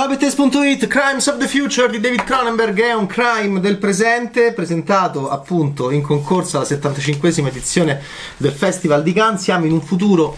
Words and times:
Ciao 0.00 0.08
Bettes.it, 0.08 0.86
Crimes 0.86 1.26
of 1.26 1.36
the 1.36 1.46
Future 1.46 1.90
di 1.90 2.00
David 2.00 2.24
Cronenberg 2.24 2.80
è 2.80 2.94
un 2.94 3.04
crime 3.04 3.60
del 3.60 3.76
presente 3.76 4.54
presentato 4.54 5.28
appunto 5.28 5.90
in 5.90 6.00
concorso 6.00 6.56
alla 6.56 6.66
75esima 6.66 7.48
edizione 7.48 8.00
del 8.38 8.52
Festival 8.52 9.02
di 9.02 9.12
Cannes. 9.12 9.42
Siamo 9.42 9.66
in 9.66 9.72
un 9.72 9.82
futuro 9.82 10.34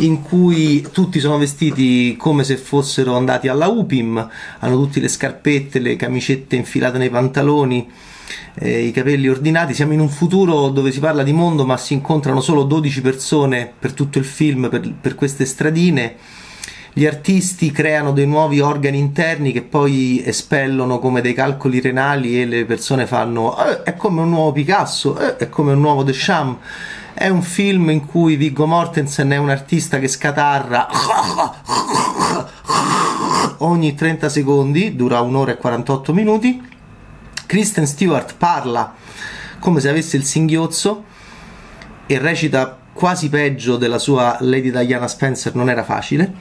in 0.00 0.20
cui 0.20 0.86
tutti 0.92 1.18
sono 1.18 1.38
vestiti 1.38 2.14
come 2.18 2.44
se 2.44 2.58
fossero 2.58 3.16
andati 3.16 3.48
alla 3.48 3.68
UPIM, 3.68 4.28
hanno 4.58 4.76
tutte 4.76 5.00
le 5.00 5.08
scarpette, 5.08 5.78
le 5.78 5.96
camicette 5.96 6.54
infilate 6.54 6.98
nei 6.98 7.08
pantaloni, 7.08 7.90
eh, 8.56 8.82
i 8.82 8.90
capelli 8.90 9.28
ordinati. 9.28 9.72
Siamo 9.72 9.94
in 9.94 10.00
un 10.00 10.10
futuro 10.10 10.68
dove 10.68 10.92
si 10.92 11.00
parla 11.00 11.22
di 11.22 11.32
mondo 11.32 11.64
ma 11.64 11.78
si 11.78 11.94
incontrano 11.94 12.42
solo 12.42 12.64
12 12.64 13.00
persone 13.00 13.72
per 13.78 13.94
tutto 13.94 14.18
il 14.18 14.26
film, 14.26 14.68
per, 14.68 14.92
per 15.00 15.14
queste 15.14 15.46
stradine 15.46 16.44
gli 16.98 17.04
artisti 17.04 17.72
creano 17.72 18.12
dei 18.12 18.26
nuovi 18.26 18.60
organi 18.60 18.98
interni 18.98 19.52
che 19.52 19.60
poi 19.60 20.22
espellono 20.24 20.98
come 20.98 21.20
dei 21.20 21.34
calcoli 21.34 21.78
renali 21.78 22.40
e 22.40 22.46
le 22.46 22.64
persone 22.64 23.06
fanno 23.06 23.54
eh, 23.62 23.82
è 23.82 23.96
come 23.96 24.22
un 24.22 24.30
nuovo 24.30 24.52
Picasso, 24.52 25.18
eh, 25.18 25.36
è 25.36 25.50
come 25.50 25.74
un 25.74 25.80
nuovo 25.80 26.02
Deschamps. 26.02 26.58
È 27.12 27.28
un 27.28 27.42
film 27.42 27.90
in 27.90 28.06
cui 28.06 28.36
Viggo 28.36 28.64
Mortensen 28.64 29.28
è 29.28 29.36
un 29.36 29.50
artista 29.50 29.98
che 29.98 30.08
scatarra 30.08 30.88
ogni 33.58 33.94
30 33.94 34.30
secondi, 34.30 34.96
dura 34.96 35.20
un'ora 35.20 35.52
e 35.52 35.58
48 35.58 36.14
minuti. 36.14 36.66
Kristen 37.44 37.86
Stewart 37.86 38.36
parla 38.38 38.94
come 39.58 39.80
se 39.80 39.90
avesse 39.90 40.16
il 40.16 40.24
singhiozzo 40.24 41.04
e 42.06 42.18
recita 42.18 42.78
quasi 42.96 43.28
peggio 43.28 43.76
della 43.76 43.98
sua 43.98 44.38
Lady 44.40 44.70
Diana 44.70 45.06
Spencer, 45.06 45.54
non 45.54 45.68
era 45.68 45.84
facile 45.84 46.32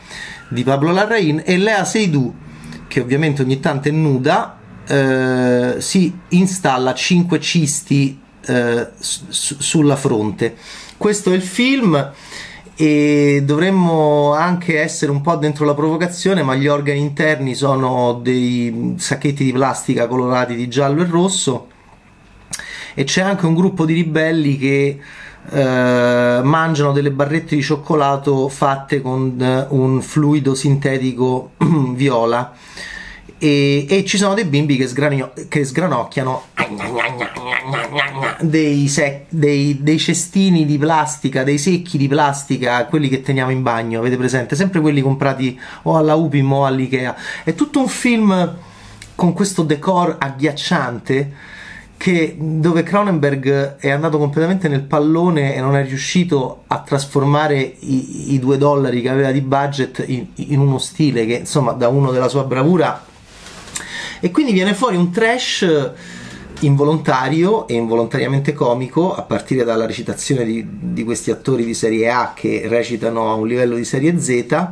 di 0.47 0.63
Pablo 0.63 0.91
Larrain 0.91 1.43
e 1.45 1.57
Lea 1.57 1.83
Seydoux, 1.83 2.33
che 2.87 3.01
ovviamente 3.01 3.41
ogni 3.41 3.59
tanto 3.59 3.89
è 3.89 3.91
nuda, 3.91 4.57
eh, 4.87 5.75
si 5.79 6.17
installa 6.29 6.93
5 6.93 7.39
cisti 7.41 8.19
eh, 8.45 8.87
su- 8.97 9.57
sulla 9.59 9.97
fronte. 9.97 10.55
Questo 10.95 11.31
è 11.33 11.35
il 11.35 11.41
film 11.41 12.11
e 12.77 13.41
dovremmo 13.43 14.33
anche 14.33 14.79
essere 14.79 15.11
un 15.11 15.21
po' 15.21 15.35
dentro 15.35 15.65
la 15.65 15.73
provocazione, 15.73 16.41
ma 16.41 16.55
gli 16.55 16.67
organi 16.67 16.99
interni 16.99 17.53
sono 17.53 18.13
dei 18.23 18.93
sacchetti 18.97 19.43
di 19.43 19.51
plastica 19.51 20.07
colorati 20.07 20.55
di 20.55 20.69
giallo 20.69 21.01
e 21.01 21.05
rosso 21.05 21.67
e 22.97 23.03
c'è 23.03 23.21
anche 23.21 23.45
un 23.45 23.53
gruppo 23.53 23.85
di 23.85 23.93
ribelli 23.93 24.57
che 24.57 24.99
eh, 25.49 26.41
mangiano 26.43 26.91
delle 26.91 27.11
barrette 27.11 27.55
di 27.55 27.61
cioccolato 27.61 28.49
fatte 28.49 29.01
con 29.01 29.39
eh, 29.39 29.65
un 29.69 30.01
fluido 30.01 30.55
sintetico 30.55 31.51
viola 31.93 32.53
e, 33.37 33.85
e, 33.89 34.05
ci 34.05 34.17
sono 34.17 34.33
dei 34.33 34.45
bimbi 34.45 34.77
che, 34.77 34.87
sgranio, 34.87 35.33
che 35.49 35.65
sgranocchiano 35.65 36.43
dei, 38.39 38.87
sec, 38.87 39.25
dei, 39.29 39.83
dei, 39.83 39.99
cestini 39.99 40.65
di 40.65 40.77
plastica, 40.77 41.43
dei 41.43 41.57
secchi 41.57 41.97
di 41.97 42.07
plastica, 42.07 42.85
quelli 42.85 43.09
che 43.09 43.21
teniamo 43.21 43.51
in 43.51 43.61
bagno, 43.61 43.99
avete 43.99 44.15
presente? 44.15 44.55
Sempre 44.55 44.79
quelli 44.79 45.01
comprati 45.01 45.59
o 45.83 45.97
alla 45.97 46.15
Upim 46.15 46.51
o 46.51 46.65
all'Ikea. 46.65 47.15
È 47.43 47.53
tutto 47.53 47.79
un 47.79 47.87
film 47.87 48.57
con 49.15 49.33
questo 49.33 49.63
decor 49.63 50.15
agghiacciante 50.17 51.33
che, 52.05 52.35
dove 52.37 52.83
Cronenberg 52.83 53.77
è 53.77 53.89
andato 53.89 54.19
completamente 54.19 54.67
nel 54.67 54.83
pallone 54.83 55.55
e 55.55 55.59
non 55.59 55.75
è 55.75 55.83
riuscito 55.83 56.65
a 56.67 56.81
trasformare 56.81 57.57
i, 57.79 58.33
i 58.33 58.39
due 58.39 58.59
dollari 58.59 59.01
che 59.01 59.09
aveva 59.09 59.31
di 59.31 59.41
budget 59.41 60.03
in, 60.05 60.27
in, 60.35 60.59
uno 60.59 60.77
stile 60.77 61.25
che 61.25 61.33
insomma 61.33 61.71
da 61.71 61.87
uno 61.87 62.11
della 62.11 62.27
sua 62.27 62.43
bravura. 62.43 63.03
E 64.19 64.29
quindi 64.29 64.51
viene 64.51 64.75
fuori 64.75 64.97
un 64.97 65.09
trash 65.09 65.93
involontario 66.59 67.67
e 67.67 67.73
involontariamente 67.73 68.53
comico 68.53 69.15
a 69.15 69.23
partire 69.23 69.63
dalla 69.63 69.87
recitazione 69.87 70.45
di, 70.45 70.63
di 70.69 71.03
questi 71.03 71.31
attori 71.31 71.65
di 71.65 71.73
serie 71.73 72.11
A 72.11 72.33
che 72.35 72.65
recitano 72.67 73.31
a 73.31 73.33
un 73.33 73.47
livello 73.47 73.77
di 73.77 73.83
serie 73.83 74.19
Z. 74.19 74.67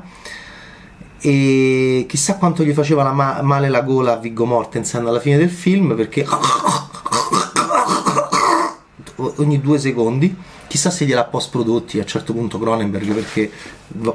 E 1.19 2.05
chissà 2.07 2.35
quanto 2.35 2.63
gli 2.63 2.73
faceva 2.73 3.01
la 3.01 3.11
ma- 3.11 3.41
male 3.41 3.69
la 3.69 3.81
gola 3.81 4.11
a 4.11 4.17
Viggo 4.17 4.45
Mortensen 4.45 5.07
alla 5.07 5.19
fine 5.19 5.37
del 5.37 5.49
film 5.49 5.95
perché 5.95 6.23
ogni 9.37 9.61
due 9.61 9.79
secondi. 9.79 10.35
Chissà 10.67 10.89
se 10.89 11.05
gliel'ha 11.05 11.25
post 11.25 11.51
prodotti 11.51 11.99
a 11.99 12.01
un 12.01 12.07
certo 12.07 12.33
punto 12.33 12.57
Cronenberg 12.57 13.13
perché 13.13 13.51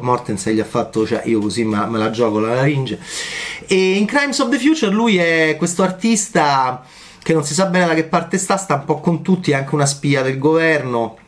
Mortensen 0.00 0.54
gli 0.54 0.60
ha 0.60 0.64
fatto 0.64 1.06
cioè 1.06 1.22
io 1.26 1.38
così 1.38 1.62
me, 1.62 1.86
me 1.86 1.98
la 1.98 2.10
gioco 2.10 2.40
la 2.40 2.54
laringe 2.54 2.98
e 3.68 3.92
in 3.92 4.06
Crimes 4.06 4.40
of 4.40 4.48
the 4.48 4.58
Future 4.58 4.90
lui 4.90 5.18
è 5.18 5.54
questo 5.56 5.84
artista 5.84 6.82
che 7.28 7.34
non 7.34 7.44
si 7.44 7.52
sa 7.52 7.66
bene 7.66 7.88
da 7.88 7.94
che 7.94 8.04
parte 8.04 8.38
sta 8.38 8.56
sta 8.56 8.76
un 8.76 8.84
po' 8.86 9.00
con 9.00 9.22
tutti 9.22 9.50
è 9.50 9.54
anche 9.54 9.74
una 9.74 9.84
spia 9.84 10.22
del 10.22 10.38
governo. 10.38 11.18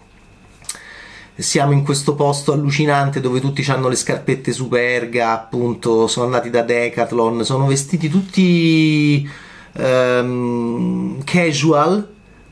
Siamo 1.35 1.73
in 1.73 1.85
questo 1.85 2.15
posto 2.15 2.53
allucinante 2.53 3.21
dove 3.21 3.39
tutti 3.39 3.63
hanno 3.71 3.89
le 3.89 3.97
scarpette 3.97 4.51
superga, 4.53 5.33
appunto, 5.33 6.07
sono 6.07 6.25
andati 6.25 6.49
da 6.49 6.63
Decathlon, 6.63 7.45
sono 7.45 7.67
vestiti 7.67 8.09
tutti 8.09 9.29
um, 9.73 11.23
casual, 11.25 12.09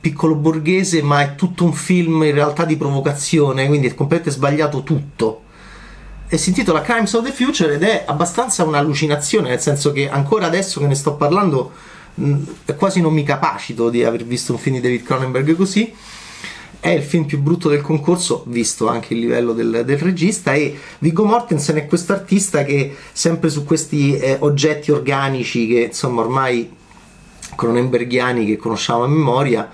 piccolo 0.08 0.34
borghese, 0.34 1.02
ma 1.02 1.20
è 1.20 1.34
tutto 1.34 1.64
un 1.64 1.74
film 1.74 2.22
in 2.22 2.32
realtà 2.32 2.64
di 2.64 2.76
provocazione, 2.76 3.66
quindi 3.66 3.88
è 3.88 3.94
completamente 3.94 4.34
sbagliato 4.36 4.82
tutto. 4.82 5.42
E 6.28 6.38
si 6.38 6.48
intitola 6.50 6.80
Crimes 6.80 7.12
of 7.12 7.24
the 7.24 7.32
Future 7.32 7.74
ed 7.74 7.82
è 7.82 8.04
abbastanza 8.06 8.64
un'allucinazione, 8.64 9.50
nel 9.50 9.60
senso 9.60 9.92
che 9.92 10.08
ancora 10.08 10.46
adesso 10.46 10.80
che 10.80 10.86
ne 10.86 10.94
sto 10.94 11.14
parlando 11.14 11.72
mh, 12.14 12.36
quasi 12.76 13.00
non 13.00 13.12
mi 13.12 13.22
capacito 13.22 13.90
di 13.90 14.02
aver 14.02 14.24
visto 14.24 14.52
un 14.52 14.58
film 14.58 14.76
di 14.76 14.82
David 14.82 15.02
Cronenberg 15.02 15.54
così 15.56 15.92
è 16.80 16.90
il 16.90 17.02
film 17.02 17.24
più 17.24 17.40
brutto 17.40 17.68
del 17.68 17.80
concorso, 17.80 18.44
visto 18.46 18.88
anche 18.88 19.12
il 19.12 19.20
livello 19.20 19.52
del, 19.52 19.82
del 19.84 19.98
regista, 19.98 20.52
e 20.52 20.78
Viggo 21.00 21.24
Mortensen 21.24 21.76
è 21.76 21.86
questo 21.86 22.12
artista 22.12 22.62
che 22.62 22.94
sempre 23.12 23.50
su 23.50 23.64
questi 23.64 24.16
eh, 24.16 24.36
oggetti 24.40 24.92
organici 24.92 25.66
che 25.66 25.80
insomma 25.80 26.20
ormai 26.20 26.70
cronenberghiani 27.56 28.46
che 28.46 28.56
conosciamo 28.56 29.02
a 29.02 29.08
memoria, 29.08 29.68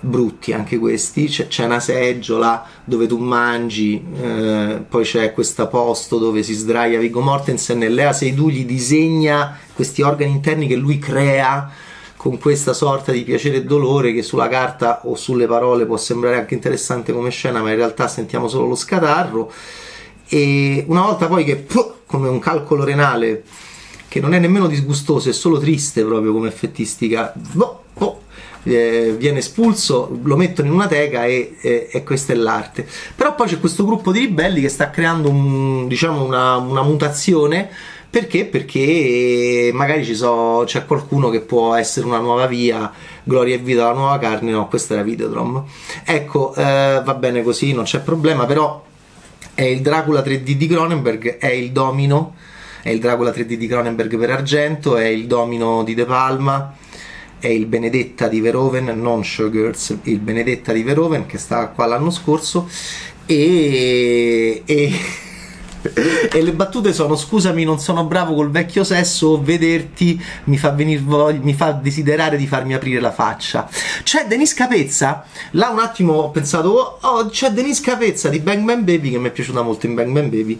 brutti 0.00 0.52
anche 0.52 0.78
questi, 0.78 1.26
c'è, 1.26 1.46
c'è 1.48 1.64
una 1.64 1.80
seggiola 1.80 2.64
dove 2.84 3.06
tu 3.06 3.18
mangi, 3.18 4.04
eh, 4.20 4.84
poi 4.88 5.04
c'è 5.04 5.32
questo 5.32 5.66
posto 5.68 6.18
dove 6.18 6.42
si 6.42 6.54
sdraia 6.54 6.98
Viggo 6.98 7.20
Mortensen 7.20 7.82
e 7.82 7.88
Lea 7.88 8.12
Seydoux 8.12 8.50
gli 8.50 8.64
disegna 8.64 9.56
questi 9.74 10.02
organi 10.02 10.32
interni 10.32 10.66
che 10.66 10.76
lui 10.76 10.98
crea 10.98 11.70
con 12.16 12.38
questa 12.38 12.72
sorta 12.72 13.12
di 13.12 13.22
piacere 13.22 13.56
e 13.56 13.64
dolore 13.64 14.14
che 14.14 14.22
sulla 14.22 14.48
carta 14.48 15.02
o 15.04 15.14
sulle 15.14 15.46
parole 15.46 15.84
può 15.84 15.98
sembrare 15.98 16.38
anche 16.38 16.54
interessante 16.54 17.12
come 17.12 17.30
scena, 17.30 17.60
ma 17.60 17.70
in 17.70 17.76
realtà 17.76 18.08
sentiamo 18.08 18.48
solo 18.48 18.66
lo 18.66 18.74
scatarro. 18.74 19.52
E 20.28 20.84
una 20.88 21.02
volta 21.02 21.26
poi 21.26 21.44
che 21.44 21.66
come 22.06 22.28
un 22.28 22.38
calcolo 22.38 22.82
renale 22.82 23.44
che 24.08 24.20
non 24.20 24.32
è 24.32 24.38
nemmeno 24.38 24.68
disgustoso, 24.68 25.28
è 25.28 25.32
solo 25.32 25.58
triste 25.58 26.02
proprio 26.02 26.32
come 26.32 26.48
effettistica, 26.48 27.32
boh, 27.34 27.64
oh, 27.64 27.83
eh, 28.64 29.14
viene 29.16 29.38
espulso, 29.38 30.18
lo 30.22 30.36
mettono 30.36 30.68
in 30.68 30.74
una 30.74 30.86
teca 30.86 31.24
e, 31.24 31.56
e, 31.60 31.88
e, 31.90 32.02
questa 32.02 32.32
è 32.32 32.36
l'arte. 32.36 32.86
Però 33.14 33.34
poi 33.34 33.48
c'è 33.48 33.60
questo 33.60 33.84
gruppo 33.84 34.12
di 34.12 34.20
ribelli 34.20 34.60
che 34.60 34.68
sta 34.68 34.90
creando 34.90 35.28
un, 35.28 35.86
diciamo 35.86 36.24
una, 36.24 36.56
una 36.56 36.82
mutazione 36.82 37.70
perché? 38.14 38.44
Perché 38.44 39.72
magari 39.74 40.04
so, 40.14 40.62
c'è 40.66 40.86
qualcuno 40.86 41.30
che 41.30 41.40
può 41.40 41.74
essere 41.74 42.06
una 42.06 42.20
nuova 42.20 42.46
via, 42.46 42.92
gloria 43.24 43.56
e 43.56 43.58
vita 43.58 43.86
alla 43.86 43.98
nuova 43.98 44.20
carne, 44.20 44.52
no, 44.52 44.68
questa 44.68 44.94
era 44.94 45.02
Videodrome. 45.02 45.64
Ecco, 46.04 46.54
eh, 46.54 47.02
va 47.04 47.14
bene 47.14 47.42
così, 47.42 47.72
non 47.72 47.82
c'è 47.82 47.98
problema, 47.98 48.46
però 48.46 48.84
è 49.52 49.62
il 49.62 49.80
Dracula 49.80 50.20
3D 50.20 50.52
di 50.52 50.66
Cronenberg, 50.68 51.38
è 51.38 51.50
il 51.50 51.72
domino, 51.72 52.36
è 52.82 52.90
il 52.90 53.00
Dracula 53.00 53.32
3D 53.32 53.54
di 53.54 53.66
Cronenberg 53.66 54.16
per 54.16 54.30
argento, 54.30 54.96
è 54.96 55.06
il 55.06 55.26
domino 55.26 55.82
di 55.82 55.94
De 55.94 56.04
Palma, 56.04 56.72
è 57.44 57.48
il 57.48 57.66
Benedetta 57.66 58.26
di 58.26 58.40
Verhoeven, 58.40 58.98
non 58.98 59.22
Showgirls, 59.22 59.98
il 60.04 60.18
Benedetta 60.20 60.72
di 60.72 60.82
Verhoeven 60.82 61.26
che 61.26 61.36
sta 61.36 61.68
qua 61.68 61.84
l'anno 61.84 62.10
scorso 62.10 62.66
e, 63.26 64.62
e 64.64 64.92
e 66.32 66.42
le 66.42 66.52
battute 66.52 66.92
sono 66.92 67.16
scusami 67.16 67.64
non 67.64 67.78
sono 67.78 68.04
bravo 68.04 68.34
col 68.34 68.50
vecchio 68.50 68.84
sesso 68.84 69.40
vederti 69.42 70.20
mi 70.44 70.56
fa, 70.56 70.74
voglia, 71.02 71.38
mi 71.42 71.54
fa 71.54 71.72
desiderare 71.72 72.36
di 72.36 72.46
farmi 72.46 72.74
aprire 72.74 73.00
la 73.00 73.12
faccia. 73.12 73.68
C'è 74.02 74.26
Denise 74.26 74.54
Capezza? 74.54 75.24
Là 75.52 75.68
un 75.68 75.80
attimo 75.80 76.14
ho 76.14 76.30
pensato 76.30 76.68
oh, 76.70 76.98
oh 77.00 77.28
c'è 77.28 77.50
Denise 77.50 77.82
Capezza 77.82 78.28
di 78.28 78.38
Bang 78.38 78.64
Bang 78.64 78.82
Baby 78.82 79.10
che 79.10 79.18
mi 79.18 79.28
è 79.28 79.32
piaciuta 79.32 79.62
molto 79.62 79.86
in 79.86 79.94
Bang 79.94 80.12
Bang 80.12 80.28
Baby 80.28 80.58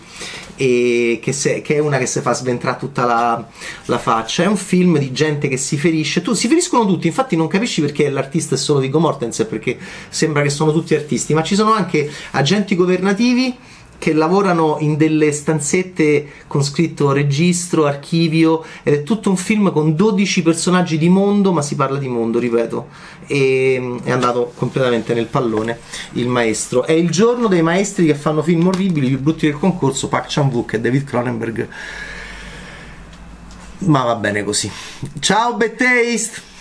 e 0.56 1.18
che, 1.22 1.32
se, 1.32 1.62
che 1.62 1.76
è 1.76 1.78
una 1.78 1.98
che 1.98 2.06
si 2.06 2.20
fa 2.20 2.32
sventrare 2.32 2.78
tutta 2.78 3.04
la, 3.04 3.46
la, 3.86 3.98
faccia. 3.98 4.44
È 4.44 4.46
un 4.46 4.56
film 4.56 4.98
di 4.98 5.10
gente 5.12 5.48
che 5.48 5.56
si 5.56 5.76
ferisce. 5.76 6.22
Tu, 6.22 6.32
si 6.34 6.48
feriscono 6.48 6.86
tutti 6.86 7.06
infatti 7.06 7.36
non 7.36 7.48
capisci 7.48 7.80
perché 7.80 8.08
l'artista 8.08 8.54
è 8.54 8.58
solo 8.58 8.80
Viggo 8.80 9.00
Mortensen 9.00 9.48
perché 9.48 9.78
sembra 10.08 10.42
che 10.42 10.50
sono 10.50 10.72
tutti 10.72 10.94
artisti 10.94 11.34
ma 11.34 11.42
ci 11.42 11.54
sono 11.54 11.72
anche 11.72 12.10
agenti 12.32 12.76
governativi 12.76 13.56
che 14.04 14.12
lavorano 14.12 14.76
in 14.80 14.98
delle 14.98 15.32
stanzette 15.32 16.28
con 16.46 16.62
scritto 16.62 17.10
registro, 17.10 17.86
archivio 17.86 18.62
ed 18.82 18.92
è 18.92 19.02
tutto 19.02 19.30
un 19.30 19.38
film 19.38 19.72
con 19.72 19.96
12 19.96 20.42
personaggi 20.42 20.98
di 20.98 21.08
mondo, 21.08 21.52
ma 21.52 21.62
si 21.62 21.74
parla 21.74 21.96
di 21.96 22.06
mondo, 22.06 22.38
ripeto. 22.38 22.88
E 23.26 23.78
mm, 23.80 23.98
è 24.04 24.10
andato 24.10 24.52
completamente 24.56 25.14
nel 25.14 25.24
pallone 25.24 25.78
il 26.12 26.28
maestro. 26.28 26.84
È 26.84 26.92
il 26.92 27.08
giorno 27.08 27.48
dei 27.48 27.62
maestri 27.62 28.04
che 28.04 28.14
fanno 28.14 28.42
film 28.42 28.66
orribili, 28.66 29.08
più 29.08 29.20
brutti 29.20 29.46
del 29.46 29.58
concorso, 29.58 30.08
Park 30.08 30.26
Chan-wook 30.28 30.74
e 30.74 30.80
David 30.80 31.04
Cronenberg. 31.04 31.68
Ma 33.78 34.02
va 34.02 34.16
bene 34.16 34.44
così. 34.44 34.70
Ciao, 35.18 35.54
Bad! 35.56 36.53